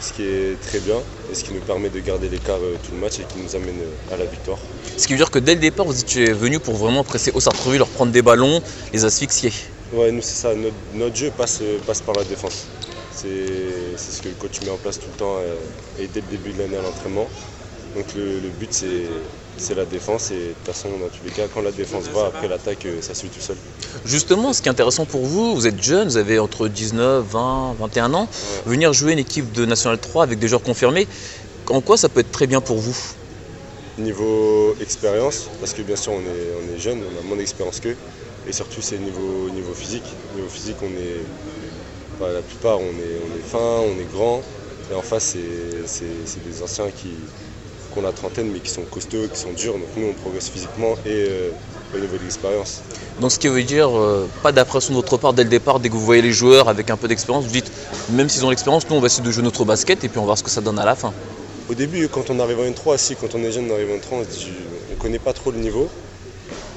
Ce 0.00 0.14
qui 0.14 0.22
est 0.22 0.58
très 0.62 0.78
bien 0.78 0.96
et 1.30 1.34
ce 1.34 1.44
qui 1.44 1.52
nous 1.52 1.60
permet 1.60 1.90
de 1.90 2.00
garder 2.00 2.30
l'écart 2.30 2.56
euh, 2.62 2.76
tout 2.84 2.92
le 2.92 2.98
match 2.98 3.18
et 3.18 3.24
qui 3.24 3.38
nous 3.42 3.54
amène 3.54 3.80
euh, 3.80 4.14
à 4.14 4.16
la 4.16 4.24
victoire. 4.24 4.58
Ce 4.96 5.06
qui 5.06 5.12
veut 5.12 5.18
dire 5.18 5.30
que 5.30 5.40
dès 5.40 5.54
le 5.56 5.60
départ, 5.60 5.84
vous 5.84 6.00
étiez 6.00 6.32
venu 6.32 6.58
pour 6.58 6.76
vraiment 6.76 7.04
presser 7.04 7.32
au 7.34 7.40
Sartreville, 7.40 7.80
leur 7.80 7.88
prendre 7.88 8.12
des 8.12 8.22
ballons, 8.22 8.62
les 8.94 9.04
asphyxier. 9.04 9.52
Ouais, 9.92 10.10
nous 10.12 10.20
c'est 10.22 10.36
ça. 10.36 10.54
Notre, 10.54 10.76
notre 10.94 11.16
jeu 11.16 11.30
passe, 11.30 11.62
passe 11.86 12.00
par 12.02 12.14
la 12.14 12.24
défense. 12.24 12.66
C'est 13.10 13.26
ce 13.96 14.22
que 14.22 14.28
le 14.28 14.34
coach 14.34 14.60
met 14.62 14.70
en 14.70 14.76
place 14.76 14.98
tout 14.98 15.08
le 15.08 15.16
temps 15.18 15.36
euh, 15.38 15.56
et 15.98 16.06
dès 16.08 16.20
le 16.20 16.26
début 16.26 16.52
de 16.52 16.58
l'année 16.58 16.76
à 16.76 16.82
l'entraînement. 16.82 17.28
Donc 17.94 18.14
le, 18.14 18.38
le 18.40 18.48
but 18.50 18.72
c'est 18.72 19.06
c'est 19.56 19.74
la 19.74 19.86
défense 19.86 20.30
et 20.30 20.34
de 20.50 20.52
toute 20.52 20.66
façon 20.66 20.88
dans 20.98 21.08
tous 21.08 21.24
les 21.24 21.30
cas 21.30 21.48
quand 21.52 21.62
la 21.62 21.72
défense 21.72 22.04
va 22.14 22.26
après 22.26 22.46
l'attaque 22.46 22.86
euh, 22.86 23.00
ça 23.02 23.14
suit 23.14 23.28
tout 23.30 23.40
seul. 23.40 23.56
Justement, 24.04 24.52
ce 24.52 24.62
qui 24.62 24.68
est 24.68 24.70
intéressant 24.70 25.04
pour 25.06 25.24
vous, 25.24 25.54
vous 25.54 25.66
êtes 25.66 25.82
jeune, 25.82 26.06
vous 26.06 26.16
avez 26.16 26.38
entre 26.38 26.68
19, 26.68 27.24
20, 27.26 27.74
21 27.78 28.14
ans. 28.14 28.28
Venir 28.66 28.92
jouer 28.92 29.14
une 29.14 29.18
équipe 29.18 29.50
de 29.52 29.64
National 29.64 29.98
3 29.98 30.22
avec 30.22 30.38
des 30.38 30.46
joueurs 30.48 30.62
confirmés, 30.62 31.08
en 31.70 31.80
quoi 31.80 31.96
ça 31.96 32.08
peut 32.08 32.20
être 32.20 32.30
très 32.30 32.46
bien 32.46 32.60
pour 32.60 32.78
vous? 32.78 32.96
Niveau 33.96 34.76
expérience, 34.80 35.48
parce 35.58 35.72
que 35.72 35.82
bien 35.82 35.96
sûr 35.96 36.12
on 36.12 36.20
est, 36.20 36.52
on 36.62 36.72
est 36.72 36.78
jeune, 36.78 37.02
on 37.02 37.18
a 37.18 37.22
moins 37.22 37.36
d'expérience 37.36 37.80
qu'eux, 37.80 37.96
et 38.48 38.52
surtout 38.52 38.80
c'est 38.80 38.98
niveau, 38.98 39.50
niveau 39.50 39.74
physique. 39.74 40.04
Niveau 40.34 40.48
physique 40.48 40.76
on 40.82 40.86
est, 40.86 42.32
la 42.32 42.42
plupart 42.42 42.78
on 42.80 42.92
est, 42.98 43.16
on 43.22 43.38
est 43.38 43.42
fin, 43.42 43.58
on 43.58 43.98
est 44.00 44.08
grand, 44.12 44.42
et 44.90 44.94
en 44.94 45.02
face 45.02 45.36
c'est- 45.36 46.40
des 46.44 46.62
anciens 46.62 46.90
qui, 46.90 47.08
qui 47.92 47.98
ont 47.98 48.02
la 48.02 48.12
trentaine 48.12 48.50
mais 48.50 48.60
qui 48.60 48.70
sont 48.70 48.82
costauds, 48.84 49.28
qui 49.32 49.38
sont 49.38 49.52
durs, 49.52 49.74
donc 49.74 49.88
nous 49.96 50.06
on 50.08 50.14
progresse 50.14 50.48
physiquement 50.48 50.94
et 51.04 51.26
euh, 51.28 51.50
au 51.94 51.98
niveau 51.98 52.16
de 52.16 52.22
l'expérience. 52.22 52.80
Donc 53.20 53.32
ce 53.32 53.38
qui 53.38 53.48
veut 53.48 53.62
dire 53.62 53.90
euh, 53.96 54.26
pas 54.42 54.52
d'appréhension 54.52 54.92
de 54.94 54.96
votre 54.96 55.16
part 55.18 55.32
dès 55.34 55.44
le 55.44 55.50
départ, 55.50 55.78
dès 55.78 55.88
que 55.88 55.94
vous 55.94 56.04
voyez 56.04 56.22
les 56.22 56.32
joueurs 56.32 56.68
avec 56.68 56.90
un 56.90 56.96
peu 56.96 57.06
d'expérience, 57.08 57.44
vous 57.44 57.52
dites 57.52 57.70
même 58.10 58.28
s'ils 58.28 58.44
ont 58.46 58.50
l'expérience, 58.50 58.88
nous 58.88 58.96
on 58.96 59.00
va 59.00 59.06
essayer 59.06 59.24
de 59.24 59.30
jouer 59.30 59.42
notre 59.42 59.64
basket 59.64 60.02
et 60.04 60.08
puis 60.08 60.18
on 60.18 60.22
va 60.22 60.26
voir 60.26 60.38
ce 60.38 60.42
que 60.42 60.50
ça 60.50 60.60
donne 60.62 60.78
à 60.78 60.86
la 60.86 60.94
fin. 60.94 61.12
Au 61.68 61.74
début, 61.74 62.08
quand 62.08 62.30
on 62.30 62.40
arrive 62.40 62.60
en 62.60 62.64
N3, 62.64 62.96
si 62.96 63.14
quand 63.14 63.34
on 63.34 63.42
est 63.42 63.52
jeune, 63.52 63.70
on 63.70 63.74
arrive 63.74 63.90
en 63.90 63.96
N3, 63.96 64.12
on 64.12 64.24
se 64.24 64.28
dit, 64.30 64.52
on 64.88 64.94
ne 64.94 64.98
connaît 64.98 65.18
pas 65.18 65.34
trop 65.34 65.50
le 65.50 65.58
niveau. 65.58 65.90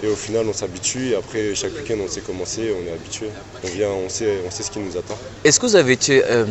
Et 0.03 0.07
au 0.07 0.15
final, 0.15 0.47
on 0.47 0.53
s'habitue. 0.53 1.09
Et 1.11 1.15
après, 1.15 1.53
chaque 1.55 1.75
week-end, 1.75 1.97
on 2.03 2.07
sait 2.07 2.21
comment 2.21 2.45
c'est, 2.45 2.71
on 2.71 2.87
est 2.87 2.91
habitué. 2.91 3.27
On 3.63 3.67
vient, 3.67 3.89
on 3.89 4.09
sait, 4.09 4.41
on 4.45 4.51
sait 4.51 4.63
ce 4.63 4.71
qui 4.71 4.79
nous 4.79 4.97
attend. 4.97 5.17
Est-ce 5.43 5.59
que 5.59 5.65
vous 5.67 5.75
avez 5.75 5.93
été, 5.93 6.23
euh, 6.25 6.45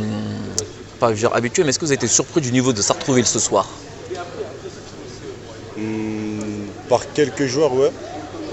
pas 0.99 1.13
dire 1.13 1.35
habitué, 1.35 1.65
mais 1.65 1.71
est-ce 1.71 1.79
que 1.79 1.85
vous 1.85 1.91
avez 1.91 1.97
été 1.97 2.07
surpris 2.07 2.41
du 2.41 2.53
niveau 2.53 2.73
de 2.73 2.83
Sartrouville 2.83 3.27
ce 3.27 3.39
soir? 3.39 3.69
Hmm, 5.77 6.67
par 6.89 7.13
quelques 7.13 7.47
joueurs, 7.47 7.75
ouais. 7.75 7.91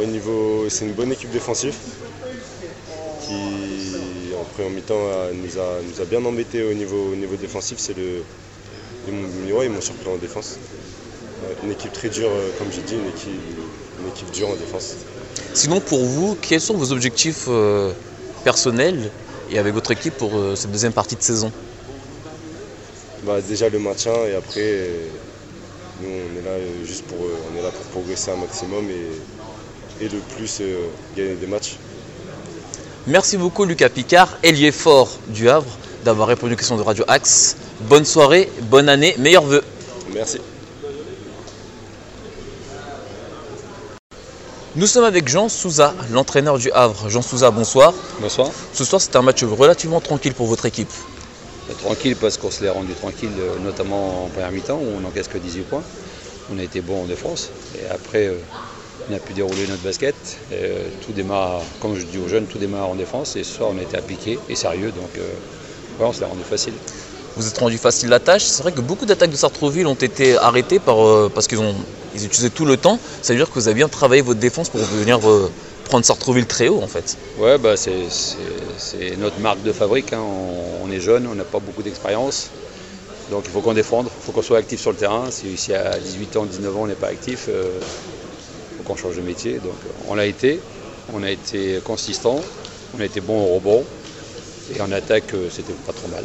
Au 0.01 0.05
niveau, 0.05 0.65
c'est 0.69 0.85
une 0.85 0.93
bonne 0.93 1.11
équipe 1.11 1.31
défensive 1.31 1.75
qui, 3.27 4.33
en 4.39 4.43
première 4.53 4.71
mi-temps, 4.71 5.05
nous 5.33 5.57
a, 5.59 5.81
nous 5.81 6.01
a 6.01 6.05
bien 6.05 6.23
embêtés 6.23 6.63
au 6.63 6.73
niveau, 6.73 7.11
au 7.11 7.15
niveau 7.15 7.35
défensif. 7.35 7.77
C'est 7.79 7.97
le, 7.97 8.23
ils 9.07 9.13
m'ont 9.13 9.57
ouais, 9.57 9.69
surpris 9.81 10.09
en 10.09 10.17
défense. 10.17 10.57
Ouais, 11.43 11.55
une 11.63 11.71
équipe 11.71 11.93
très 11.93 12.09
dure, 12.09 12.29
euh, 12.29 12.49
comme 12.57 12.71
j'ai 12.71 12.81
dit, 12.81 12.95
une 12.95 13.07
équipe, 13.07 13.41
équipe 14.17 14.31
dure 14.31 14.49
en 14.49 14.55
défense. 14.55 14.95
Sinon 15.53 15.79
pour 15.79 16.03
vous, 16.03 16.37
quels 16.41 16.61
sont 16.61 16.75
vos 16.75 16.91
objectifs 16.91 17.45
euh, 17.47 17.91
personnels 18.43 19.11
et 19.51 19.59
avec 19.59 19.73
votre 19.73 19.91
équipe 19.91 20.15
pour 20.15 20.35
euh, 20.35 20.55
cette 20.55 20.71
deuxième 20.71 20.93
partie 20.93 21.15
de 21.15 21.21
saison? 21.21 21.51
Bah, 23.23 23.41
déjà 23.41 23.69
le 23.69 23.79
maintien 23.79 24.13
et 24.29 24.35
après 24.35 24.61
euh, 24.61 25.07
nous 26.01 26.09
on 26.09 26.39
est 26.39 26.43
là 26.43 26.57
juste 26.85 27.03
pour 27.05 27.17
on 27.19 27.59
est 27.59 27.61
là 27.61 27.69
pour 27.71 27.85
progresser 27.87 28.31
un 28.31 28.37
maximum 28.37 28.85
et, 28.89 30.05
et 30.05 30.09
le 30.09 30.19
plus 30.35 30.61
gagner 31.15 31.35
des 31.35 31.47
matchs. 31.47 31.77
Merci 33.05 33.37
beaucoup 33.37 33.65
Lucas 33.65 33.89
Picard, 33.89 34.37
ailier 34.43 34.71
fort 34.71 35.17
du 35.27 35.49
Havre, 35.49 35.77
d'avoir 36.03 36.27
répondu 36.27 36.53
aux 36.53 36.57
questions 36.57 36.77
de 36.77 36.81
Radio 36.81 37.03
Axe. 37.07 37.55
Bonne 37.81 38.05
soirée, 38.05 38.49
bonne 38.63 38.89
année, 38.89 39.15
meilleurs 39.17 39.45
vœux. 39.45 39.63
Merci. 40.13 40.39
Nous 44.77 44.85
sommes 44.85 45.05
avec 45.05 45.27
Jean 45.27 45.49
Souza, 45.49 45.95
l'entraîneur 46.11 46.59
du 46.59 46.69
Havre. 46.71 47.09
Jean 47.09 47.23
Souza, 47.23 47.49
bonsoir. 47.49 47.95
Bonsoir. 48.21 48.51
Ce 48.73 48.85
soir, 48.85 49.01
c'est 49.01 49.15
un 49.15 49.23
match 49.23 49.43
relativement 49.43 49.99
tranquille 49.99 50.35
pour 50.35 50.45
votre 50.45 50.67
équipe. 50.67 50.91
Euh, 51.67 51.73
Tranquille 51.79 52.15
parce 52.15 52.37
qu'on 52.37 52.51
se 52.51 52.63
l'est 52.63 52.69
rendu 52.69 52.93
tranquille, 52.93 53.31
euh, 53.39 53.57
notamment 53.57 54.25
en 54.25 54.27
première 54.27 54.51
mi-temps 54.51 54.75
où 54.75 54.85
on 54.95 54.99
n'encaisse 54.99 55.27
que 55.29 55.39
18 55.39 55.63
points. 55.63 55.83
On 56.51 56.59
a 56.59 56.63
été 56.63 56.81
bon 56.81 57.01
en 57.01 57.07
défense 57.07 57.49
et 57.73 57.87
après 57.87 58.27
euh, 58.27 58.37
on 59.09 59.15
a 59.15 59.19
pu 59.19 59.33
dérouler 59.33 59.65
notre 59.65 59.81
basket. 59.81 60.37
Tout 61.01 61.11
démarre, 61.11 61.63
comme 61.79 61.95
je 61.95 62.05
dis 62.05 62.19
aux 62.19 62.27
jeunes, 62.27 62.45
tout 62.45 62.59
démarre 62.59 62.89
en 62.89 62.95
défense 62.95 63.35
et 63.35 63.43
ce 63.43 63.55
soir 63.55 63.71
on 63.73 63.79
a 63.79 63.81
été 63.81 63.97
appliqué 63.97 64.37
et 64.47 64.53
sérieux 64.53 64.91
donc 64.91 65.19
on 65.99 66.13
se 66.13 66.19
l'est 66.19 66.25
rendu 66.27 66.43
facile. 66.43 66.75
Vous 67.37 67.47
êtes 67.47 67.57
rendu 67.59 67.77
facile 67.77 68.09
la 68.09 68.19
tâche. 68.19 68.43
C'est 68.45 68.63
vrai 68.63 68.71
que 68.71 68.81
beaucoup 68.81 69.05
d'attaques 69.05 69.29
de 69.29 69.35
Sartrouville 69.35 69.85
ont 69.85 69.93
été 69.93 70.37
arrêtées 70.37 70.79
par, 70.79 71.05
euh, 71.05 71.31
parce 71.33 71.47
qu'ils 71.47 71.59
ont 71.59 71.75
ils 72.15 72.25
utilisaient 72.25 72.49
tout 72.49 72.65
le 72.65 72.77
temps. 72.77 72.99
Ça 73.21 73.31
veut 73.31 73.37
dire 73.37 73.47
que 73.47 73.53
vous 73.53 73.67
avez 73.67 73.75
bien 73.75 73.87
travaillé 73.87 74.23
votre 74.23 74.39
défense 74.39 74.69
pour 74.69 74.81
venir 74.81 75.19
euh, 75.29 75.51
prendre 75.85 76.03
Sartrouville 76.03 76.47
très 76.47 76.67
haut 76.67 76.81
en 76.81 76.87
fait. 76.87 77.15
Ouais, 77.39 77.59
bah 77.59 77.75
c'est, 77.77 77.97
notre 79.19 79.39
marque 79.39 79.61
de 79.61 79.71
fabrique. 79.71 80.13
hein. 80.13 80.23
On, 80.83 80.89
est 80.91 80.99
jeune, 80.99 81.27
on 81.27 81.35
n'a 81.35 81.43
pas 81.43 81.59
beaucoup 81.59 81.83
d'expérience. 81.83 82.49
Donc 83.29 83.43
il 83.45 83.51
faut 83.51 83.61
qu'on 83.61 83.73
défende, 83.73 84.07
il 84.07 84.25
faut 84.25 84.31
qu'on 84.31 84.41
soit 84.41 84.57
actif 84.57 84.81
sur 84.81 84.91
le 84.91 84.97
terrain. 84.97 85.25
Si, 85.29 85.73
à 85.73 85.99
18 85.99 86.37
ans, 86.37 86.45
19 86.45 86.75
ans, 86.75 86.81
on 86.83 86.87
n'est 86.87 86.95
pas 86.95 87.07
actif, 87.07 87.49
il 87.49 88.77
faut 88.77 88.83
qu'on 88.83 88.95
change 88.95 89.17
de 89.17 89.21
métier. 89.21 89.59
Donc 89.59 89.75
on 90.07 90.15
l'a 90.15 90.25
été, 90.25 90.59
on 91.13 91.21
a 91.21 91.29
été 91.29 91.81
consistant, 91.83 92.39
on 92.97 92.99
a 92.99 93.05
été 93.05 93.21
bon 93.21 93.39
au 93.39 93.55
rebond. 93.55 93.83
Et 94.75 94.81
en 94.81 94.91
attaque, 94.91 95.33
euh, 95.33 95.49
c'était 95.49 95.73
pas 95.85 95.93
trop 95.93 96.07
mal. 96.09 96.23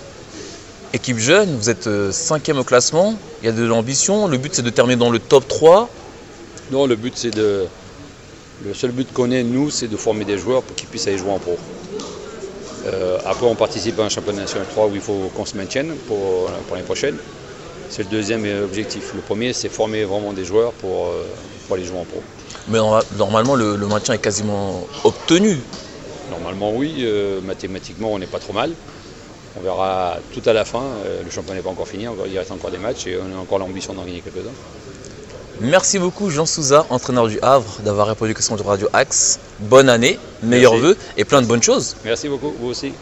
Équipe 0.94 1.18
jeune, 1.18 1.56
vous 1.56 1.70
êtes 1.70 1.86
euh, 1.86 2.12
cinquième 2.12 2.58
au 2.58 2.64
classement, 2.64 3.14
il 3.40 3.46
y 3.46 3.48
a 3.48 3.52
de 3.52 3.64
l'ambition, 3.64 4.26
le 4.28 4.36
but 4.36 4.54
c'est 4.54 4.62
de 4.62 4.70
terminer 4.70 4.98
dans 4.98 5.10
le 5.10 5.18
top 5.18 5.48
3. 5.48 5.88
Non, 6.70 6.86
le 6.86 6.96
but 6.96 7.14
c'est 7.16 7.30
de. 7.30 7.66
Le 8.62 8.74
seul 8.74 8.92
but 8.92 9.10
qu'on 9.12 9.30
ait, 9.30 9.42
nous, 9.42 9.70
c'est 9.70 9.88
de 9.88 9.96
former 9.96 10.24
des 10.24 10.38
joueurs 10.38 10.62
pour 10.62 10.76
qu'ils 10.76 10.88
puissent 10.88 11.08
aller 11.08 11.18
jouer 11.18 11.30
en 11.32 11.38
pro. 11.38 11.58
Euh, 12.86 13.18
après, 13.24 13.46
on 13.46 13.56
participe 13.56 13.98
à 13.98 14.04
un 14.04 14.08
championnat 14.08 14.42
national 14.42 14.68
3 14.68 14.86
où 14.86 14.94
il 14.94 15.00
faut 15.00 15.30
qu'on 15.34 15.44
se 15.46 15.56
maintienne 15.56 15.94
pour, 16.06 16.48
pour 16.66 16.76
l'année 16.76 16.84
prochaine. 16.84 17.16
C'est 17.88 18.04
le 18.04 18.08
deuxième 18.08 18.44
objectif. 18.62 19.12
Le 19.14 19.20
premier, 19.22 19.52
c'est 19.52 19.68
former 19.68 20.04
vraiment 20.04 20.32
des 20.32 20.44
joueurs 20.44 20.72
pour, 20.74 21.06
euh, 21.08 21.24
pour 21.66 21.76
aller 21.76 21.84
jouer 21.84 21.98
en 21.98 22.04
pro. 22.04 22.22
Mais 22.68 22.78
norma- 22.78 23.02
normalement, 23.16 23.54
le, 23.56 23.76
le 23.76 23.86
maintien 23.88 24.14
est 24.14 24.18
quasiment 24.22 24.86
obtenu. 25.04 25.56
Normalement, 26.30 26.70
oui. 26.76 26.98
euh, 27.00 27.40
mathématiquement, 27.40 28.12
on 28.12 28.18
n'est 28.18 28.26
pas 28.26 28.38
trop 28.38 28.52
mal. 28.52 28.76
On 29.56 29.60
verra 29.60 30.16
tout 30.32 30.42
à 30.46 30.52
la 30.52 30.64
fin. 30.64 30.82
Euh, 31.04 31.22
le 31.22 31.30
championnat 31.30 31.56
n'est 31.56 31.62
pas 31.62 31.70
encore 31.70 31.88
fini. 31.88 32.06
Il 32.26 32.38
reste 32.38 32.50
encore 32.50 32.70
des 32.70 32.78
matchs 32.78 33.06
et 33.06 33.18
on 33.18 33.36
a 33.36 33.40
encore 33.40 33.58
l'ambition 33.58 33.92
d'en 33.92 34.04
gagner 34.04 34.20
quelques-uns. 34.20 34.52
Merci 35.60 35.98
beaucoup 35.98 36.30
Jean 36.30 36.46
Souza, 36.46 36.86
entraîneur 36.90 37.28
du 37.28 37.38
Havre, 37.40 37.80
d'avoir 37.84 38.08
répondu 38.08 38.32
aux 38.32 38.34
questions 38.34 38.56
de 38.56 38.62
Radio 38.62 38.88
Axe. 38.92 39.38
Bonne 39.60 39.88
année, 39.88 40.18
meilleurs 40.42 40.76
vœux 40.76 40.96
et 41.16 41.24
plein 41.24 41.42
de 41.42 41.46
bonnes 41.46 41.62
choses. 41.62 41.94
Merci 42.04 42.28
beaucoup, 42.28 42.52
vous 42.58 42.68
aussi. 42.68 42.92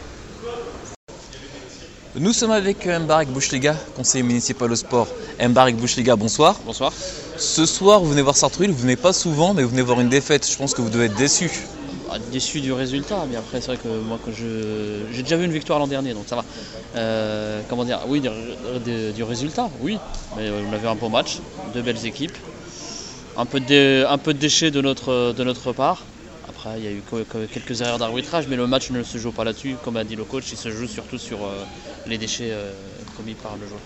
Nous 2.15 2.33
sommes 2.33 2.51
avec 2.51 2.85
euh, 2.85 2.99
Mbarek 2.99 3.29
Bouchliga, 3.29 3.75
conseiller 3.95 4.23
municipal 4.23 4.69
au 4.69 4.75
sport. 4.75 5.07
Mbarek 5.39 5.77
Bouchliga, 5.77 6.17
bonsoir. 6.17 6.59
Bonsoir. 6.65 6.91
Ce 7.37 7.65
soir, 7.65 8.01
vous 8.01 8.09
venez 8.09 8.21
voir 8.21 8.35
Sartreville, 8.35 8.71
vous 8.71 8.81
venez 8.81 8.97
pas 8.97 9.13
souvent, 9.13 9.53
mais 9.53 9.63
vous 9.63 9.69
venez 9.69 9.81
voir 9.81 10.01
une 10.01 10.09
défaite. 10.09 10.47
Je 10.47 10.57
pense 10.57 10.73
que 10.73 10.81
vous 10.81 10.89
devez 10.89 11.05
être 11.05 11.15
déçu. 11.15 11.49
Ah, 12.13 12.19
Déçu 12.19 12.59
du 12.59 12.73
résultat, 12.73 13.25
mais 13.25 13.37
après 13.37 13.61
c'est 13.61 13.67
vrai 13.67 13.77
que 13.77 13.87
moi 14.01 14.19
quand 14.21 14.31
je 14.33 15.07
j'ai 15.09 15.23
déjà 15.23 15.37
vu 15.37 15.45
une 15.45 15.53
victoire 15.53 15.79
l'an 15.79 15.87
dernier, 15.87 16.13
donc 16.13 16.27
ça 16.27 16.35
va. 16.35 16.45
Euh, 16.95 17.63
comment 17.69 17.85
dire? 17.85 18.03
Oui, 18.05 18.19
du, 18.19 19.23
résultat, 19.23 19.71
oui. 19.79 20.01
Mais 20.35 20.49
euh, 20.49 20.65
on 20.67 20.73
avait 20.73 20.89
un 20.89 20.95
bon 20.95 21.09
match, 21.09 21.41
deux 21.63 21.81
belles 21.81 22.05
équipes, 22.05 22.37
un 23.37 23.45
peu 23.45 23.61
de, 23.61 23.65
dé- 23.65 24.05
un 24.09 24.17
peu 24.17 24.33
de 24.33 24.39
déchets 24.39 24.71
de 24.71 24.81
notre 24.81 25.31
de 25.33 25.43
notre 25.45 25.71
part. 25.71 26.07
Après, 26.43 26.79
il 26.79 26.83
y 26.83 26.87
a 26.87 26.91
eu 26.91 27.01
que- 27.01 27.23
que 27.23 27.45
quelques 27.45 27.79
erreurs 27.81 27.99
d'arbitrage, 27.99 28.47
mais 28.47 28.57
le 28.57 28.67
match 28.67 28.89
ne 28.89 29.03
se 29.03 29.17
joue 29.17 29.31
pas 29.31 29.45
là-dessus, 29.45 29.77
comme 29.81 29.95
a 29.95 30.03
dit 30.03 30.15
le 30.17 30.25
coach. 30.25 30.51
Il 30.51 30.57
se 30.57 30.69
joue 30.69 30.87
surtout 30.87 31.17
sur 31.17 31.45
euh, 31.45 31.65
les 32.05 32.17
déchets 32.17 32.51
commis 33.15 33.35
par 33.35 33.55
le 33.57 33.67
joueur. 33.67 33.83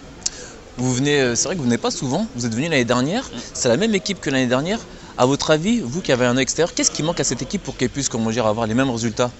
Vous 0.77 0.94
venez, 0.94 1.36
c'est 1.36 1.48
vrai 1.48 1.55
que 1.55 1.60
vous 1.60 1.65
venez 1.65 1.77
pas 1.77 1.91
souvent. 1.91 2.27
Vous 2.36 2.46
êtes 2.46 2.53
venu 2.55 2.67
l'année 2.70 2.86
dernière. 2.86 3.29
C'est 3.53 3.70
la 3.70 3.77
même 3.77 3.94
équipe 3.94 4.20
que 4.20 4.29
l'année 4.29 4.48
dernière. 4.48 4.88
À 5.17 5.25
votre 5.25 5.51
avis, 5.51 5.81
vous 5.81 6.01
qui 6.01 6.12
avez 6.12 6.25
un 6.25 6.38
extérieur, 6.38 6.74
qu'est-ce 6.74 6.91
qui 6.91 7.03
manque 7.03 7.19
à 7.19 7.24
cette 7.24 7.41
équipe 7.41 7.63
pour 7.63 7.77
qu'elle 7.77 7.89
puisse, 7.89 8.10
comment 8.10 8.31
dire, 8.31 8.45
avoir 8.45 8.67
les 8.67 8.74
mêmes 8.74 8.89
résultats 8.89 9.31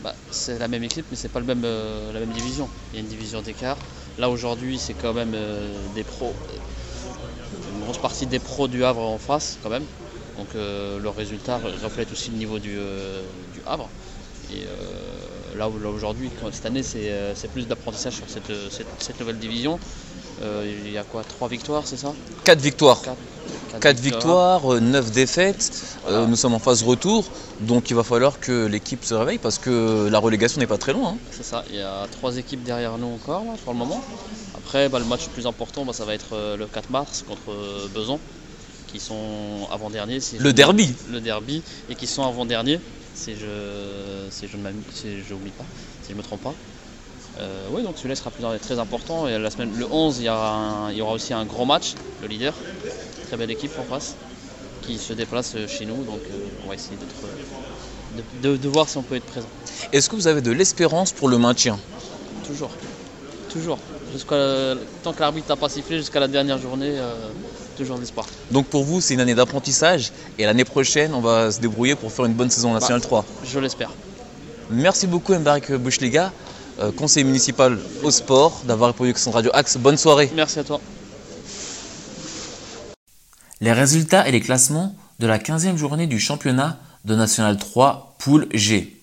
Bah, 0.00 0.14
c'est 0.30 0.58
la 0.58 0.68
même 0.68 0.82
équipe, 0.84 1.06
mais 1.10 1.16
c'est 1.16 1.28
pas 1.28 1.40
le 1.40 1.46
même, 1.46 1.64
euh, 1.64 2.12
la 2.12 2.20
même 2.20 2.32
division. 2.32 2.70
Il 2.92 2.96
y 2.96 2.98
a 2.98 3.00
une 3.00 3.08
division 3.08 3.42
d'écart. 3.42 3.78
Là 4.18 4.30
aujourd'hui, 4.30 4.78
c'est 4.78 4.94
quand 4.94 5.12
même 5.14 5.32
euh, 5.34 5.88
des 5.88 6.04
pros, 6.04 6.36
une 7.68 7.80
grosse 7.80 7.98
partie 7.98 8.26
des 8.26 8.38
pros 8.40 8.68
du 8.68 8.84
Havre 8.84 9.02
en 9.02 9.18
face, 9.18 9.58
quand 9.62 9.70
même. 9.70 9.86
Donc 10.36 10.54
euh, 10.54 10.98
le 10.98 11.08
résultat 11.08 11.58
reflète 11.58 12.12
aussi 12.12 12.30
le 12.30 12.36
niveau 12.36 12.58
du, 12.58 12.76
du 13.52 13.62
Havre. 13.64 13.90
Et 14.50 14.66
là, 15.54 15.68
aujourd'hui, 15.68 16.32
cette 16.52 16.66
année, 16.66 16.82
c'est 16.82 17.48
plus 17.52 17.66
d'apprentissage 17.66 18.14
sur 18.14 18.28
cette- 18.28 18.52
cette 18.98 19.20
nouvelle 19.20 19.38
division. 19.38 19.80
Euh, 20.42 20.82
il 20.84 20.90
y 20.90 20.98
a 20.98 21.04
quoi 21.04 21.22
Trois 21.24 21.48
victoires, 21.48 21.86
c'est 21.86 21.96
ça 21.96 22.14
Quatre 22.44 22.60
victoires. 22.60 23.02
Quatre. 23.02 23.18
4 23.80 24.00
victoires, 24.00 24.80
9 24.80 25.10
défaites. 25.10 25.70
Euh, 26.06 26.26
nous 26.26 26.36
sommes 26.36 26.54
en 26.54 26.58
phase 26.58 26.82
retour. 26.82 27.24
Donc 27.60 27.90
il 27.90 27.94
va 27.94 28.04
falloir 28.04 28.38
que 28.40 28.66
l'équipe 28.66 29.04
se 29.04 29.14
réveille 29.14 29.38
parce 29.38 29.58
que 29.58 30.08
la 30.10 30.18
relégation 30.18 30.60
n'est 30.60 30.66
pas 30.66 30.78
très 30.78 30.92
loin. 30.92 31.10
hein. 31.10 31.18
C'est 31.30 31.42
ça, 31.42 31.64
il 31.70 31.76
y 31.76 31.80
a 31.80 32.06
trois 32.08 32.36
équipes 32.36 32.62
derrière 32.62 32.96
nous 32.98 33.08
encore 33.08 33.44
là, 33.44 33.54
pour 33.62 33.72
le 33.72 33.78
moment. 33.78 34.00
Après, 34.54 34.88
bah, 34.88 34.98
le 34.98 35.04
match 35.04 35.26
le 35.26 35.32
plus 35.32 35.46
important, 35.46 35.84
bah, 35.84 35.92
ça 35.92 36.04
va 36.04 36.14
être 36.14 36.32
euh, 36.34 36.56
le 36.56 36.66
4 36.66 36.90
mars 36.90 37.22
contre 37.26 37.52
euh, 37.52 37.88
Besançon, 37.92 38.20
qui 38.86 39.00
sont 39.00 39.66
si 40.20 40.38
je- 40.38 40.42
Le 40.42 40.52
derby. 40.52 40.94
Le 41.10 41.20
derby, 41.20 41.62
et 41.88 41.94
qui 41.96 42.06
sont 42.06 42.22
avant-derniers, 42.24 42.80
si 43.14 43.34
je 43.36 44.28
si 44.30 44.46
je 44.46 44.56
pas, 44.56 45.64
si 46.02 46.08
je 46.08 46.12
ne 46.12 46.18
me 46.18 46.22
trompe 46.22 46.42
pas. 46.42 46.54
Euh, 47.40 47.66
oui, 47.70 47.82
donc 47.82 47.96
celui-là 47.96 48.14
sera 48.14 48.30
plus, 48.30 48.44
très 48.60 48.78
important. 48.78 49.26
Et 49.26 49.38
la 49.38 49.50
semaine, 49.50 49.72
le 49.74 49.86
11, 49.90 50.18
il 50.20 50.24
y, 50.24 50.28
aura 50.28 50.50
un- 50.54 50.90
il 50.92 50.98
y 50.98 51.00
aura 51.02 51.12
aussi 51.12 51.32
un 51.32 51.44
gros 51.44 51.64
match, 51.64 51.94
le 52.22 52.28
leader. 52.28 52.54
Très 53.26 53.36
belle 53.36 53.50
équipe 53.50 53.76
en 53.78 53.84
face, 53.84 54.14
qui 54.82 54.98
se 54.98 55.12
déplace 55.12 55.54
euh, 55.56 55.66
chez 55.66 55.86
nous. 55.86 56.04
Donc 56.04 56.20
euh, 56.30 56.38
on 56.62 56.68
va 56.68 56.74
essayer 56.74 56.96
de, 58.12 58.22
de- 58.40 58.56
de 58.56 58.68
voir 58.68 58.88
si 58.88 58.96
on 58.98 59.02
peut 59.02 59.16
être 59.16 59.26
présent. 59.26 59.48
Est-ce 59.92 60.08
que 60.08 60.14
vous 60.16 60.26
avez 60.28 60.42
de 60.42 60.52
l'espérance 60.52 61.12
pour 61.12 61.28
le 61.28 61.38
maintien? 61.38 61.78
Toujours. 62.46 62.70
Toujours. 63.48 63.78
Jusqu'à, 64.12 64.74
tant 65.02 65.12
que 65.12 65.20
l'arbitre 65.20 65.48
n'a 65.48 65.56
pas 65.56 65.68
sifflé, 65.68 65.96
jusqu'à 65.98 66.20
la 66.20 66.28
dernière 66.28 66.58
journée, 66.58 66.90
euh, 66.98 67.32
toujours 67.76 67.96
de 67.96 68.02
l'espoir. 68.02 68.26
Donc 68.50 68.66
pour 68.66 68.84
vous, 68.84 69.00
c'est 69.00 69.14
une 69.14 69.20
année 69.20 69.34
d'apprentissage 69.34 70.12
et 70.38 70.44
l'année 70.44 70.64
prochaine, 70.64 71.14
on 71.14 71.20
va 71.20 71.50
se 71.50 71.60
débrouiller 71.60 71.94
pour 71.96 72.12
faire 72.12 72.26
une 72.26 72.34
bonne 72.34 72.50
saison 72.50 72.70
en 72.70 72.74
National 72.74 73.00
3. 73.00 73.24
Je 73.42 73.58
l'espère. 73.58 73.92
Merci 74.68 75.06
beaucoup 75.06 75.34
Mbarek 75.34 75.72
Bouchliga, 75.72 76.32
conseiller 76.96 77.24
municipal 77.24 77.78
au 78.02 78.10
sport, 78.10 78.62
d'avoir 78.66 78.90
répondu 78.90 79.12
de 79.12 79.30
Radio 79.30 79.50
Axe. 79.54 79.76
Bonne 79.76 79.96
soirée. 79.96 80.30
Merci 80.34 80.58
à 80.58 80.64
toi. 80.64 80.80
Les 83.60 83.72
résultats 83.72 84.28
et 84.28 84.32
les 84.32 84.40
classements 84.40 84.94
de 85.20 85.26
la 85.26 85.38
15e 85.38 85.76
journée 85.76 86.06
du 86.06 86.18
championnat 86.18 86.78
de 87.04 87.14
National 87.14 87.56
3 87.56 88.16
Poule 88.18 88.48
G. 88.52 89.00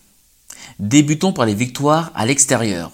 Débutons 0.79 1.33
par 1.33 1.45
les 1.45 1.55
victoires 1.55 2.11
à 2.15 2.25
l'extérieur. 2.25 2.91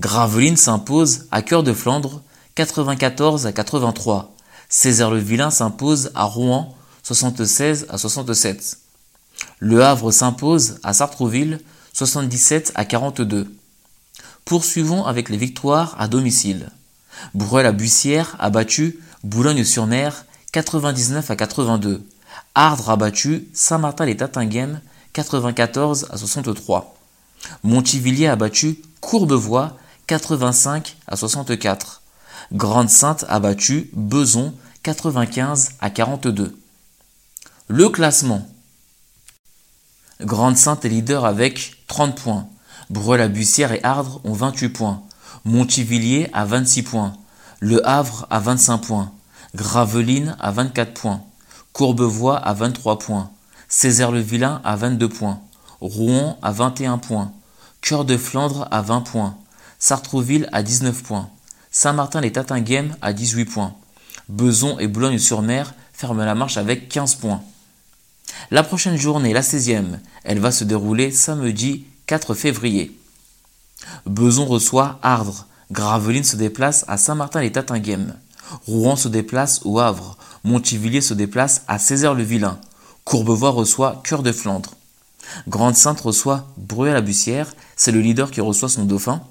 Gravelines 0.00 0.56
s'impose 0.56 1.26
à 1.30 1.42
Cœur 1.42 1.62
de 1.62 1.72
Flandre 1.72 2.22
94 2.54 3.46
à 3.46 3.52
83. 3.52 4.34
Césaire-le-Vilain 4.68 5.50
s'impose 5.50 6.10
à 6.14 6.24
Rouen 6.24 6.74
76 7.02 7.86
à 7.90 7.98
67. 7.98 8.78
Le 9.58 9.84
Havre 9.84 10.10
s'impose 10.10 10.78
à 10.82 10.92
Sartrouville 10.92 11.60
77 11.92 12.72
à 12.74 12.84
42. 12.84 13.46
Poursuivons 14.44 15.04
avec 15.04 15.28
les 15.28 15.36
victoires 15.36 15.96
à 15.98 16.08
domicile. 16.08 16.70
Bruel-à-Bussière 17.34 18.36
a 18.38 18.50
battu 18.50 18.98
Boulogne-sur-Mer 19.22 20.26
99 20.52 21.30
à 21.30 21.36
82. 21.36 22.06
Ardres 22.54 22.90
a 22.90 22.96
battu 22.96 23.48
Saint-Martin-les-Tatinguem 23.54 24.80
94 25.14 26.08
à 26.10 26.16
63. 26.16 26.94
Montivilliers 27.62 28.28
a 28.28 28.36
battu 28.36 28.78
Courbevoie 29.00 29.76
85 30.06 30.96
à 31.06 31.16
64. 31.16 32.02
Grande-Sainte 32.52 33.24
a 33.28 33.40
battu 33.40 33.90
Beson 33.94 34.54
95 34.82 35.70
à 35.80 35.90
42. 35.90 36.56
Le 37.68 37.88
classement. 37.88 38.46
Grande-Sainte 40.20 40.84
est 40.84 40.90
leader 40.90 41.24
avec 41.24 41.86
30 41.86 42.20
points. 42.20 42.48
Breuil-la-Bussière 42.90 43.72
et 43.72 43.80
Ardres 43.82 44.20
ont 44.24 44.32
28 44.32 44.68
points. 44.70 45.02
Montivilliers 45.44 46.30
a 46.32 46.44
26 46.44 46.82
points. 46.82 47.16
Le 47.60 47.86
Havre 47.86 48.26
a 48.30 48.40
25 48.40 48.78
points. 48.78 49.12
Gravelines 49.54 50.36
a 50.40 50.50
24 50.50 50.94
points. 50.94 51.24
Courbevoie 51.72 52.36
a 52.36 52.52
23 52.54 52.98
points. 52.98 53.30
Césaire-le-Vilain 53.68 54.60
a 54.64 54.76
22 54.76 55.08
points. 55.08 55.42
Rouen 55.80 56.38
a 56.42 56.52
21 56.52 56.98
points. 56.98 57.32
Cœur 57.80 58.04
de 58.04 58.16
Flandre 58.16 58.68
a 58.70 58.82
20 58.82 59.00
points. 59.02 59.38
Sartrouville 59.78 60.48
a 60.52 60.62
19 60.62 61.02
points. 61.02 61.30
Saint-Martin-les-Tatinguem 61.70 62.96
a 63.02 63.12
18 63.12 63.44
points. 63.44 63.74
Beson 64.28 64.78
et 64.78 64.86
Boulogne-sur-Mer 64.86 65.74
ferment 65.92 66.24
la 66.24 66.34
marche 66.34 66.56
avec 66.56 66.88
15 66.88 67.16
points. 67.16 67.42
La 68.50 68.62
prochaine 68.62 68.96
journée, 68.96 69.32
la 69.32 69.42
16e, 69.42 69.98
elle 70.24 70.38
va 70.38 70.52
se 70.52 70.64
dérouler 70.64 71.10
samedi 71.10 71.86
4 72.06 72.34
février. 72.34 72.98
Beson 74.06 74.44
reçoit 74.44 74.98
Ardres. 75.02 75.46
Gravelines 75.72 76.24
se 76.24 76.36
déplace 76.36 76.84
à 76.88 76.98
Saint-Martin-les-Tatinguem. 76.98 78.14
Rouen 78.66 78.96
se 78.96 79.08
déplace 79.08 79.60
au 79.64 79.78
Havre. 79.78 80.16
Montivilliers 80.44 81.00
se 81.00 81.14
déplace 81.14 81.62
à 81.68 81.78
Césaire-le-Vilain. 81.78 82.58
Courbevoie 83.04 83.50
reçoit 83.50 84.02
Cœur 84.04 84.22
de 84.22 84.32
Flandre. 84.32 84.74
Grande-Sainte 85.48 86.00
reçoit 86.00 86.46
Bruel-la-Bussière, 86.58 87.54
c'est 87.76 87.92
le 87.92 88.00
leader 88.00 88.30
qui 88.30 88.42
reçoit 88.42 88.68
son 88.68 88.84
dauphin. 88.84 89.22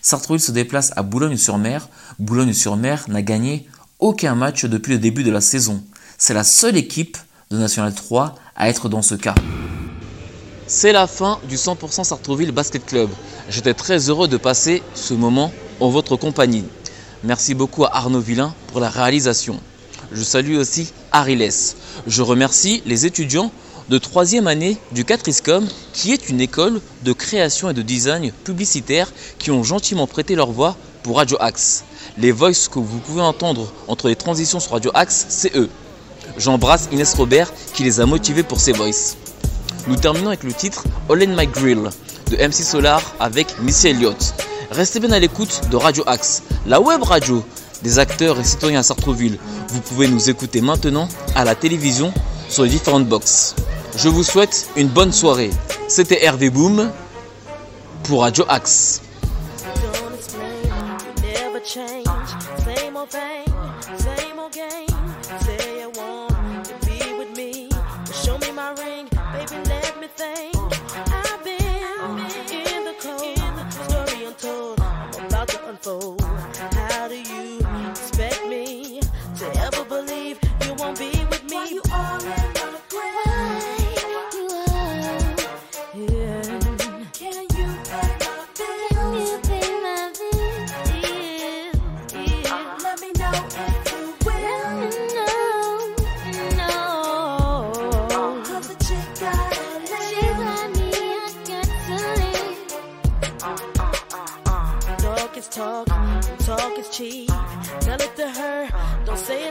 Sartrouville 0.00 0.40
se 0.40 0.52
déplace 0.52 0.92
à 0.96 1.02
Boulogne-sur-Mer. 1.02 1.88
Boulogne-sur-Mer 2.18 3.04
n'a 3.08 3.22
gagné 3.22 3.68
aucun 3.98 4.34
match 4.34 4.64
depuis 4.64 4.92
le 4.92 4.98
début 4.98 5.24
de 5.24 5.30
la 5.30 5.42
saison. 5.42 5.82
C'est 6.16 6.34
la 6.34 6.44
seule 6.44 6.76
équipe 6.76 7.18
de 7.50 7.58
National 7.58 7.94
3 7.94 8.34
à 8.56 8.68
être 8.68 8.88
dans 8.88 9.02
ce 9.02 9.14
cas. 9.14 9.34
C'est 10.74 10.92
la 10.92 11.06
fin 11.06 11.38
du 11.50 11.56
100% 11.56 12.02
Sartrouville 12.02 12.50
Basket 12.50 12.86
Club. 12.86 13.10
J'étais 13.50 13.74
très 13.74 14.08
heureux 14.08 14.26
de 14.26 14.38
passer 14.38 14.82
ce 14.94 15.12
moment 15.12 15.52
en 15.80 15.90
votre 15.90 16.16
compagnie. 16.16 16.64
Merci 17.24 17.52
beaucoup 17.52 17.84
à 17.84 17.94
Arnaud 17.94 18.20
Villain 18.20 18.54
pour 18.68 18.80
la 18.80 18.88
réalisation. 18.88 19.60
Je 20.12 20.22
salue 20.22 20.56
aussi 20.56 20.90
Ariles. 21.12 21.52
Je 22.06 22.22
remercie 22.22 22.82
les 22.86 23.04
étudiants 23.04 23.52
de 23.90 23.98
troisième 23.98 24.46
année 24.46 24.78
du 24.92 25.04
4ISCOM, 25.04 25.68
qui 25.92 26.10
est 26.10 26.30
une 26.30 26.40
école 26.40 26.80
de 27.02 27.12
création 27.12 27.68
et 27.68 27.74
de 27.74 27.82
design 27.82 28.32
publicitaire 28.42 29.12
qui 29.38 29.50
ont 29.50 29.62
gentiment 29.62 30.06
prêté 30.06 30.34
leur 30.34 30.52
voix 30.52 30.74
pour 31.02 31.18
Radio 31.18 31.36
Axe. 31.38 31.84
Les 32.16 32.32
voices 32.32 32.68
que 32.68 32.78
vous 32.78 32.98
pouvez 33.00 33.20
entendre 33.20 33.70
entre 33.88 34.08
les 34.08 34.16
transitions 34.16 34.58
sur 34.58 34.72
Radio 34.72 34.90
Axe, 34.94 35.26
c'est 35.28 35.54
eux. 35.54 35.68
J'embrasse 36.38 36.88
Inès 36.92 37.12
Robert 37.12 37.52
qui 37.74 37.84
les 37.84 38.00
a 38.00 38.06
motivés 38.06 38.42
pour 38.42 38.58
ces 38.58 38.72
voices. 38.72 39.18
Nous 39.86 39.96
terminons 39.96 40.28
avec 40.28 40.44
le 40.44 40.52
titre 40.52 40.84
All 41.10 41.22
in 41.22 41.36
My 41.36 41.46
Grill 41.46 41.90
de 42.30 42.36
MC 42.36 42.54
Solar 42.62 43.02
avec 43.18 43.58
Missy 43.60 43.88
Elliott. 43.88 44.34
Restez 44.70 45.00
bien 45.00 45.10
à 45.12 45.18
l'écoute 45.18 45.62
de 45.70 45.76
Radio 45.76 46.04
Axe, 46.06 46.42
la 46.66 46.80
web 46.80 47.02
radio 47.02 47.44
des 47.82 47.98
acteurs 47.98 48.38
et 48.38 48.44
citoyens 48.44 48.80
à 48.80 48.82
Sartreville. 48.82 49.38
Vous 49.68 49.80
pouvez 49.80 50.08
nous 50.08 50.30
écouter 50.30 50.60
maintenant 50.60 51.08
à 51.34 51.44
la 51.44 51.54
télévision 51.54 52.12
sur 52.48 52.62
les 52.62 52.70
différentes 52.70 53.06
boxes. 53.06 53.54
Je 53.96 54.08
vous 54.08 54.22
souhaite 54.22 54.68
une 54.76 54.88
bonne 54.88 55.12
soirée. 55.12 55.50
C'était 55.88 56.24
Hervé 56.24 56.48
Boom 56.48 56.90
pour 58.04 58.22
Radio 58.22 58.44
Axe. 58.48 59.02
soul. 76.00 76.21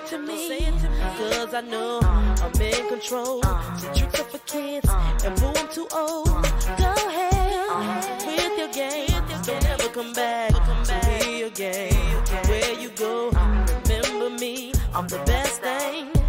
It 0.01 0.07
to 0.07 0.17
me. 0.17 0.71
Cause 1.17 1.53
I 1.53 1.61
know 1.61 1.99
I'm 2.01 2.61
in 2.61 2.87
control. 2.87 3.41
See 3.77 3.99
tricks 3.99 4.19
are 4.19 4.23
for 4.25 4.37
kids, 4.39 4.87
and 5.25 5.39
boo, 5.39 5.51
I'm 5.55 5.67
too 5.69 5.87
old. 5.93 6.27
Go 6.27 6.93
ahead 7.07 8.25
with 8.25 8.57
your 8.57 8.71
game. 8.71 9.23
Don't 9.43 9.65
ever 9.65 9.89
come 9.89 10.13
back 10.13 10.51
to 10.51 10.97
me 10.97 11.43
again. 11.43 11.93
Where 12.47 12.79
you 12.79 12.89
go, 12.89 13.31
remember 13.31 14.29
me. 14.29 14.73
I'm 14.93 15.07
the 15.07 15.19
best 15.25 15.61
thing 15.61 16.20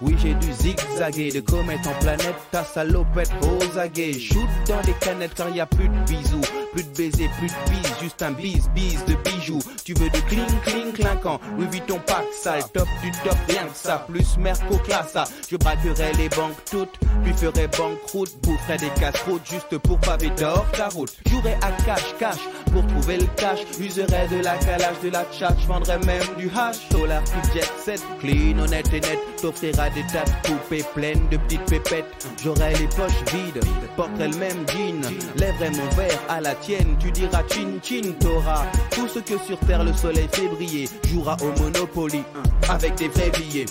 Oui 0.00 0.16
j'ai 0.18 0.34
dû 0.34 0.52
zigzaguer 0.52 1.30
De 1.30 1.40
comète 1.40 1.86
en 1.86 1.98
planète, 2.00 2.36
ta 2.50 2.64
salopette 2.64 3.30
aux 3.42 3.78
aguets 3.78 4.12
Shoot 4.12 4.48
dans 4.66 4.80
des 4.82 4.94
canettes 4.94 5.34
car 5.34 5.48
y 5.50 5.60
a 5.60 5.66
plus 5.66 5.88
de 5.88 5.98
bisous. 6.06 6.40
Plus 6.72 6.84
de 6.84 6.96
baisers, 6.96 7.30
plus 7.38 7.48
de 7.48 7.70
bises, 7.70 7.92
juste 8.00 8.22
un 8.22 8.30
bise, 8.30 8.68
bise 8.74 9.04
de 9.04 9.14
bijoux. 9.14 9.58
Tu 9.84 9.92
veux 9.94 10.08
de 10.08 10.18
cling, 10.28 10.60
cling, 10.64 10.92
clinquant. 10.92 11.40
Oui, 11.58 11.66
vite 11.70 11.86
ton 11.86 11.98
pack 11.98 12.24
sale, 12.32 12.62
top 12.72 12.86
du 13.02 13.10
top, 13.24 13.36
rien 13.48 13.64
que 13.64 13.74
ça. 13.76 14.06
Plus 14.08 14.36
merco 14.38 14.76
classa, 14.78 15.24
je 15.50 15.56
braquerai 15.56 16.12
les 16.16 16.28
banques 16.28 16.56
toutes. 16.70 16.98
Puis 17.24 17.32
ferai 17.34 17.66
banqueroute, 17.66 18.30
boufferai 18.42 18.76
des 18.78 18.90
casse-routes 19.00 19.42
Juste 19.50 19.78
pour 19.78 19.98
paver 19.98 20.30
d'or 20.30 20.64
ta 20.72 20.88
route. 20.88 21.12
Jouerai 21.28 21.54
à 21.54 21.72
cash, 22.18 22.38
pour 22.72 22.86
trouver 22.86 23.18
le 23.18 23.26
cash. 23.36 23.60
Userai 23.78 24.28
de 24.30 24.42
la 24.42 24.56
calage, 24.58 25.00
de 25.02 25.10
la 25.10 25.24
tchatch 25.24 25.66
Vendrai 25.66 25.98
même 25.98 26.22
du 26.38 26.48
hash, 26.48 26.88
solar 26.90 27.22
jet 27.54 27.70
set 27.84 28.02
Clean, 28.20 28.58
honnête 28.58 28.92
et 28.92 29.00
net, 29.00 29.18
t'offrira 29.40 29.90
des 29.90 30.02
tas 30.12 30.24
de 30.24 30.48
poupées 30.48 30.84
pleines 30.94 31.28
de 31.30 31.36
petites 31.36 31.64
pépettes. 31.64 32.26
J'aurai 32.42 32.72
les 32.74 32.88
poches 32.88 33.32
vides, 33.32 33.60
porterai 33.96 34.28
le 34.28 34.36
même 34.36 34.66
jean. 34.68 35.02
Lèverai 35.36 35.70
mon 35.70 35.88
verre 35.96 36.20
à 36.28 36.40
la 36.40 36.54
tienne, 36.54 36.96
tu 36.98 37.10
diras 37.10 37.42
chin 37.48 37.78
chin. 37.82 38.12
T'auras 38.20 38.66
tout 38.90 39.08
ce 39.08 39.18
que 39.20 39.38
sur 39.38 39.58
terre 39.60 39.84
le 39.84 39.92
soleil 39.92 40.28
fait 40.32 40.48
briller. 40.48 40.88
Jouera 41.06 41.36
au 41.42 41.60
Monopoly, 41.60 42.22
avec 42.68 42.94
des 42.96 43.08
vrais 43.08 43.30
billets 43.30 43.66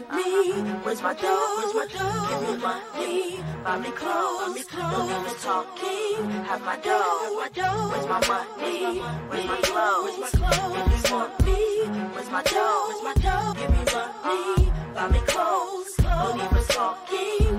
me? 0.00 0.52
Where's 0.84 1.02
my 1.02 1.14
dough? 1.14 1.56
Where's 1.58 1.74
my 1.74 1.86
dough? 1.86 2.26
Give 2.30 2.42
me 2.48 2.56
money, 2.62 3.40
buy 3.64 3.78
me 3.78 3.90
clothes, 3.90 4.40
buy 4.40 4.54
me 4.54 4.62
clothes. 4.62 5.42
Talking, 5.42 6.30
have 6.44 6.62
my 6.62 6.76
dough, 6.76 7.20
have 7.22 7.34
my 7.34 7.48
dough. 7.54 7.88
Where's 7.90 8.06
my 8.06 8.20
money? 8.28 9.00
Where's 9.28 9.46
my 9.46 9.60
clothes? 9.62 10.18
Where's 10.18 10.34
my 10.34 10.48
clothes? 10.48 10.94
If 10.94 11.10
you 11.10 11.16
want 11.16 11.32
where's 12.14 12.30
my 12.30 12.42
dough? 12.42 12.84
Where's 12.88 13.02
my 13.02 13.14
dough? 13.14 13.54
Give 13.56 13.70
me 13.70 13.82
money, 13.94 14.72
buy 14.94 15.08
me 15.08 15.20
clothes, 15.26 15.98
no 16.02 16.34
limit 16.36 16.68
talking. 16.68 17.55